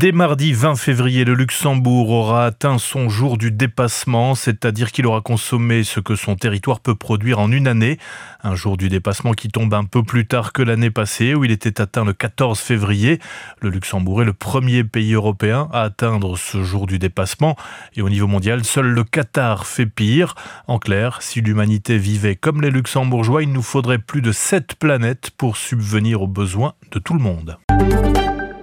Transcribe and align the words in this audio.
Dès 0.00 0.12
mardi 0.12 0.54
20 0.54 0.76
février, 0.76 1.26
le 1.26 1.34
Luxembourg 1.34 2.08
aura 2.08 2.46
atteint 2.46 2.78
son 2.78 3.10
jour 3.10 3.36
du 3.36 3.50
dépassement, 3.52 4.34
c'est-à-dire 4.34 4.92
qu'il 4.92 5.06
aura 5.06 5.20
consommé 5.20 5.84
ce 5.84 6.00
que 6.00 6.16
son 6.16 6.36
territoire 6.36 6.80
peut 6.80 6.94
produire 6.94 7.38
en 7.38 7.52
une 7.52 7.68
année. 7.68 7.98
Un 8.42 8.54
jour 8.54 8.78
du 8.78 8.88
dépassement 8.88 9.32
qui 9.32 9.50
tombe 9.50 9.74
un 9.74 9.84
peu 9.84 10.02
plus 10.02 10.26
tard 10.26 10.54
que 10.54 10.62
l'année 10.62 10.90
passée, 10.90 11.34
où 11.34 11.44
il 11.44 11.50
était 11.50 11.82
atteint 11.82 12.06
le 12.06 12.14
14 12.14 12.58
février. 12.58 13.18
Le 13.60 13.68
Luxembourg 13.68 14.22
est 14.22 14.24
le 14.24 14.32
premier 14.32 14.84
pays 14.84 15.12
européen 15.12 15.68
à 15.70 15.82
atteindre 15.82 16.38
ce 16.38 16.62
jour 16.62 16.86
du 16.86 16.98
dépassement. 16.98 17.54
Et 17.94 18.00
au 18.00 18.08
niveau 18.08 18.26
mondial, 18.26 18.64
seul 18.64 18.86
le 18.86 19.04
Qatar 19.04 19.66
fait 19.66 19.84
pire. 19.84 20.34
En 20.66 20.78
clair, 20.78 21.18
si 21.20 21.42
l'humanité 21.42 21.98
vivait 21.98 22.36
comme 22.36 22.62
les 22.62 22.70
Luxembourgeois, 22.70 23.42
il 23.42 23.52
nous 23.52 23.60
faudrait 23.60 23.98
plus 23.98 24.22
de 24.22 24.32
7 24.32 24.76
planètes 24.76 25.30
pour 25.36 25.58
subvenir 25.58 26.22
aux 26.22 26.26
besoins 26.26 26.72
de 26.90 26.98
tout 26.98 27.12
le 27.12 27.20
monde. 27.20 27.58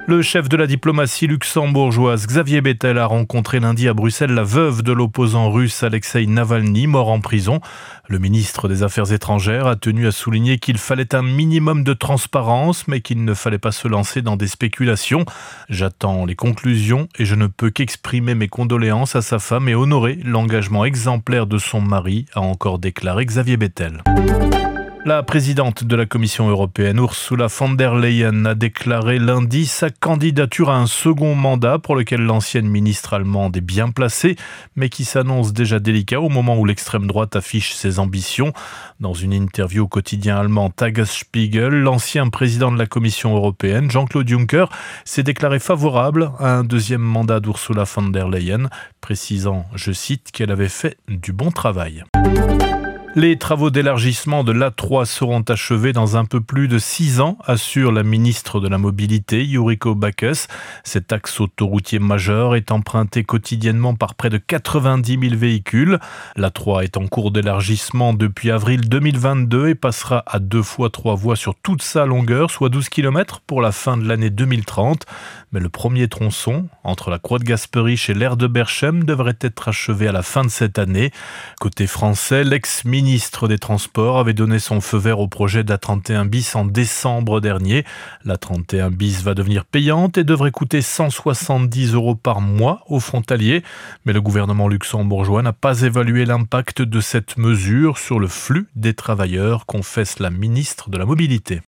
Le 0.10 0.22
chef 0.22 0.48
de 0.48 0.56
la 0.56 0.68
diplomatie 0.68 1.28
luxembourgeoise 1.28 2.28
Xavier 2.28 2.62
Bettel 2.62 2.98
a 2.98 3.08
rencontré 3.08 3.60
lundi 3.60 3.90
à 3.90 3.94
Bruxelles 3.94 4.32
la 4.32 4.44
veuve 4.44 4.82
de 4.82 4.94
l'opposant 4.94 5.52
russe 5.52 5.84
Alexei 5.84 6.26
Navalny, 6.28 6.88
mort 6.88 7.10
en 7.10 7.20
prison. 7.20 7.60
Le 8.08 8.18
ministre 8.18 8.70
des 8.70 8.84
Affaires 8.84 9.12
étrangères 9.12 9.68
a 9.68 9.76
tenu 9.76 10.08
à 10.08 10.14
souligner 10.14 10.60
qu'il 10.60 10.78
fallait 10.78 11.14
un 11.14 11.24
minimum 11.24 11.84
de 11.84 11.92
transparence, 11.92 12.88
mais 12.88 13.02
qu'il 13.02 13.26
ne 13.26 13.34
fallait 13.34 13.58
pas 13.58 13.74
se 13.74 13.90
lancer 13.90 14.22
dans 14.22 14.38
des 14.38 14.48
spéculations. 14.48 15.26
J'attends 15.68 16.24
les 16.24 16.36
conclusions 16.36 17.10
et 17.20 17.26
je 17.26 17.36
ne 17.36 17.48
peux 17.48 17.70
qu'exprimer 17.70 18.34
mes 18.34 18.48
condoléances 18.48 19.18
à 19.18 19.22
sa 19.22 19.40
femme 19.40 19.68
et 19.68 19.76
honorer 19.76 20.20
l'engagement 20.24 20.86
exemplaire 20.86 21.48
de 21.48 21.58
son 21.58 21.82
mari, 21.82 22.28
a 22.34 22.40
encore 22.40 22.80
déclaré 22.80 23.26
Xavier 23.26 23.58
Bettel. 23.58 24.02
La 25.08 25.24
présidente 25.24 25.86
de 25.86 25.96
la 25.96 26.06
Commission 26.06 26.50
européenne, 26.50 26.98
Ursula 26.98 27.48
von 27.48 27.70
der 27.70 27.96
Leyen, 27.96 28.44
a 28.44 28.56
déclaré 28.56 29.20
lundi 29.20 29.66
sa 29.66 29.90
candidature 29.90 30.70
à 30.70 30.76
un 30.76 30.86
second 30.86 31.34
mandat 31.34 31.80
pour 31.80 31.96
lequel 31.96 32.24
l'ancienne 32.24 32.68
ministre 32.68 33.14
allemande 33.14 33.56
est 33.56 33.62
bien 33.62 33.90
placée, 33.90 34.36
mais 34.76 34.90
qui 34.90 35.06
s'annonce 35.06 35.54
déjà 35.54 35.80
délicat 35.80 36.20
au 36.20 36.28
moment 36.28 36.58
où 36.58 36.66
l'extrême 36.66 37.08
droite 37.08 37.38
affiche 37.38 37.74
ses 37.74 38.00
ambitions. 38.00 38.52
Dans 39.00 39.14
une 39.14 39.32
interview 39.32 39.86
au 39.86 39.88
quotidien 39.88 40.40
allemand 40.40 40.72
Tagesspiegel, 40.72 41.70
l'ancien 41.70 42.28
président 42.28 42.70
de 42.70 42.78
la 42.78 42.86
Commission 42.86 43.34
européenne, 43.34 43.90
Jean-Claude 43.90 44.28
Juncker, 44.28 44.66
s'est 45.06 45.24
déclaré 45.24 45.60
favorable 45.60 46.32
à 46.38 46.58
un 46.58 46.66
deuxième 46.66 47.00
mandat 47.00 47.40
d'Ursula 47.40 47.86
von 47.86 48.10
der 48.10 48.28
Leyen, 48.28 48.68
précisant, 49.00 49.68
je 49.74 49.94
cite, 49.94 50.34
qu'elle 50.34 50.52
avait 50.52 50.68
fait 50.68 50.98
du 51.08 51.32
bon 51.32 51.50
travail. 51.50 52.04
Les 53.20 53.36
travaux 53.36 53.72
d'élargissement 53.72 54.44
de 54.44 54.52
l'A3 54.52 55.06
seront 55.06 55.42
achevés 55.42 55.92
dans 55.92 56.18
un 56.18 56.26
peu 56.26 56.40
plus 56.40 56.68
de 56.68 56.78
six 56.78 57.20
ans, 57.20 57.40
assure 57.48 57.92
la 57.92 58.04
ministre 58.04 58.60
de 58.60 58.68
la 58.68 58.78
Mobilité, 58.78 59.44
Yuriko 59.44 59.96
Bacchus. 59.96 60.46
Cet 60.84 61.12
axe 61.12 61.42
autoroutier 61.42 61.98
majeur 61.98 62.56
est 62.56 62.72
emprunté 62.72 63.24
quotidiennement 63.24 63.96
par 63.96 64.14
près 64.14 64.30
de 64.30 64.38
90 64.38 65.18
000 65.30 65.36
véhicules. 65.36 65.98
L'A3 66.36 66.84
est 66.84 66.96
en 66.96 67.08
cours 67.08 67.32
d'élargissement 67.32 68.14
depuis 68.14 68.52
avril 68.52 68.88
2022 68.88 69.70
et 69.70 69.74
passera 69.74 70.24
à 70.28 70.38
deux 70.38 70.62
fois 70.62 70.92
trois 70.92 71.16
voies 71.16 71.36
sur 71.36 71.56
toute 71.56 71.82
sa 71.82 72.06
longueur, 72.06 72.52
soit 72.52 72.70
12 72.70 72.88
km 72.90 73.42
pour 73.48 73.64
la 73.64 73.72
fin 73.72 73.98
de 73.98 74.08
l'année 74.08 74.30
2030. 74.30 75.08
Mais 75.52 75.60
le 75.60 75.70
premier 75.70 76.08
tronçon, 76.08 76.68
entre 76.84 77.10
la 77.10 77.18
Croix 77.18 77.40
de 77.40 77.46
Gasperich 77.46 78.12
et 78.12 78.14
l'aire 78.14 78.38
de 78.38 78.46
Berchem, 78.46 79.06
devrait 79.06 79.40
être 79.42 79.70
achevé 79.70 80.08
à 80.08 80.12
la 80.12 80.22
fin 80.22 80.44
de 80.44 80.50
cette 80.50 80.78
année. 80.78 81.10
Côté 81.60 81.88
français, 81.88 82.44
l'ex-ministre 82.44 83.07
ministre 83.08 83.48
des 83.48 83.58
Transports 83.58 84.20
avait 84.20 84.34
donné 84.34 84.60
son 84.60 84.82
feu 84.82 84.98
vert 84.98 85.22
au 85.22 85.30
projet 85.30 85.64
de 85.64 85.70
la 85.70 85.78
31 85.78 86.26
bis 86.26 86.58
en 86.58 86.66
décembre 86.66 87.40
dernier. 87.40 87.86
La 88.26 88.36
31 88.36 88.90
bis 88.92 89.24
va 89.24 89.34
devenir 89.34 89.64
payante 89.64 90.18
et 90.18 90.26
devrait 90.26 90.52
coûter 90.52 90.82
170 90.82 91.94
euros 91.94 92.16
par 92.16 92.42
mois 92.42 92.84
aux 92.88 93.00
frontaliers. 93.00 93.64
Mais 94.04 94.12
le 94.12 94.20
gouvernement 94.20 94.68
luxembourgeois 94.68 95.42
n'a 95.42 95.54
pas 95.54 95.84
évalué 95.84 96.26
l'impact 96.26 96.82
de 96.82 97.00
cette 97.00 97.38
mesure 97.38 97.98
sur 97.98 98.20
le 98.20 98.28
flux 98.28 98.68
des 98.76 98.94
travailleurs, 98.94 99.66
confesse 99.66 100.20
la 100.20 100.30
ministre 100.30 100.90
de 100.90 100.98
la 100.98 101.06
Mobilité. 101.06 101.62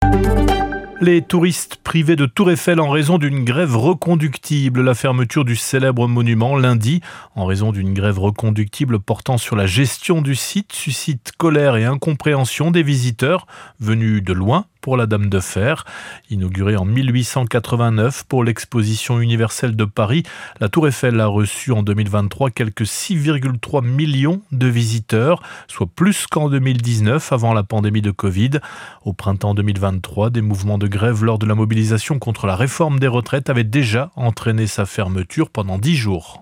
Les 1.01 1.21
touristes 1.21 1.77
privés 1.77 2.17
de 2.17 2.25
Tour 2.25 2.51
Eiffel 2.51 2.81
en 2.81 2.89
raison 2.89 3.17
d'une 3.19 3.45
grève 3.45 3.77
reconductible. 3.77 4.81
La 4.81 4.93
fermeture 4.93 5.45
du 5.45 5.55
célèbre 5.55 6.09
monument 6.09 6.57
lundi 6.57 6.99
en 7.35 7.45
raison 7.45 7.71
d'une 7.71 7.93
grève 7.93 8.19
reconductible 8.19 8.99
portant 8.99 9.37
sur 9.37 9.55
la 9.55 9.65
gestion 9.65 10.21
du 10.21 10.35
site 10.35 10.73
suscite 10.73 11.31
colère 11.37 11.77
et 11.77 11.85
incompréhension 11.85 12.69
des 12.69 12.83
visiteurs 12.83 13.47
venus 13.79 14.21
de 14.21 14.33
loin 14.33 14.65
pour 14.89 14.97
la 14.97 15.05
Dame 15.05 15.29
de 15.29 15.39
Fer. 15.39 15.85
Inaugurée 16.31 16.75
en 16.75 16.83
1889 16.83 18.23
pour 18.23 18.43
l'exposition 18.43 19.19
universelle 19.19 19.75
de 19.75 19.85
Paris, 19.85 20.23
la 20.59 20.67
Tour 20.67 20.87
Eiffel 20.87 21.19
a 21.19 21.27
reçu 21.27 21.71
en 21.71 21.83
2023 21.83 22.49
quelques 22.49 22.85
6,3 22.85 23.85
millions 23.85 24.41
de 24.51 24.65
visiteurs, 24.65 25.43
soit 25.67 25.85
plus 25.85 26.25
qu'en 26.25 26.49
2019 26.49 27.31
avant 27.31 27.53
la 27.53 27.61
pandémie 27.61 28.01
de 28.01 28.09
Covid. 28.09 28.61
Au 29.05 29.13
printemps 29.13 29.53
2023, 29.53 30.31
des 30.31 30.41
mouvements 30.41 30.79
de 30.79 30.87
grève 30.87 31.23
lors 31.23 31.37
de 31.37 31.45
la 31.45 31.53
mobilisation 31.53 32.17
contre 32.17 32.47
la 32.47 32.55
réforme 32.55 32.99
des 32.99 33.05
retraites 33.05 33.51
avaient 33.51 33.63
déjà 33.63 34.09
entraîné 34.15 34.65
sa 34.65 34.87
fermeture 34.87 35.51
pendant 35.51 35.77
10 35.77 35.95
jours. 35.95 36.41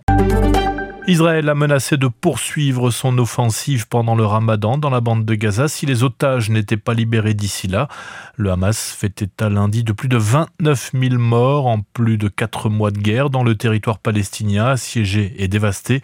Israël 1.10 1.48
a 1.48 1.56
menacé 1.56 1.96
de 1.96 2.10
poursuivre 2.10 2.92
son 2.92 3.18
offensive 3.18 3.88
pendant 3.88 4.14
le 4.14 4.26
ramadan 4.26 4.78
dans 4.78 4.90
la 4.90 5.00
bande 5.00 5.24
de 5.24 5.36
Gaza 5.36 5.70
si 5.70 5.86
les 5.86 6.04
otages 6.04 6.50
n'étaient 6.50 6.76
pas 6.76 6.94
libérés 6.94 7.34
d'ici 7.34 7.70
là. 7.70 7.88
Le 8.36 8.52
Hamas 8.52 8.92
fait 8.92 9.22
état 9.22 9.48
lundi 9.48 9.86
de 9.86 9.94
plus 9.94 10.10
de 10.10 10.18
29 10.18 10.92
000 10.94 11.16
morts 11.16 11.68
en 11.68 11.80
plus 11.94 12.18
de 12.18 12.28
4 12.28 12.70
mois 12.70 12.92
de 12.92 13.00
guerre 13.00 13.30
dans 13.30 13.44
le 13.44 13.56
territoire 13.56 14.00
palestinien 14.00 14.66
assiégé 14.66 15.34
et 15.38 15.48
dévasté. 15.48 16.02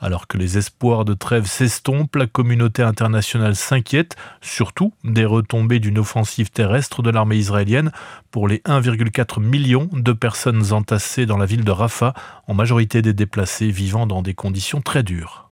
Alors 0.00 0.28
que 0.28 0.38
les 0.38 0.56
espoirs 0.58 1.04
de 1.04 1.14
trêve 1.14 1.46
s'estompent, 1.46 2.14
la 2.14 2.26
communauté 2.26 2.82
internationale 2.82 3.56
s'inquiète, 3.56 4.16
surtout 4.40 4.92
des 5.02 5.24
retombées 5.24 5.80
d'une 5.80 5.98
offensive 5.98 6.50
terrestre 6.50 7.02
de 7.02 7.10
l'armée 7.10 7.36
israélienne 7.36 7.90
pour 8.30 8.46
les 8.46 8.58
1,4 8.58 9.40
million 9.40 9.88
de 9.92 10.12
personnes 10.12 10.72
entassées 10.72 11.24
dans 11.24 11.38
la 11.38 11.46
ville 11.46 11.64
de 11.64 11.70
Rafah, 11.70 12.12
en 12.46 12.54
majorité 12.54 13.00
des 13.00 13.14
déplacés 13.14 13.70
vivant 13.70 14.06
dans 14.06 14.22
des 14.22 14.34
conditions 14.44 14.82
très 14.82 15.02
dures. 15.02 15.48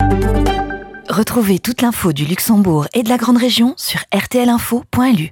Retrouvez 1.10 1.60
toute 1.60 1.84
l'info 1.84 2.12
du 2.12 2.26
Luxembourg 2.26 2.88
et 2.96 3.04
de 3.04 3.10
la 3.10 3.18
Grande 3.18 3.38
Région 3.38 3.76
sur 3.78 4.00
rtlinfo.lu. 4.12 5.32